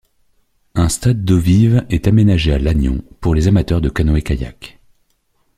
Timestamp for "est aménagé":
1.91-2.51